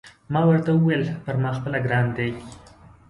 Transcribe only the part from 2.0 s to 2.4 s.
دی.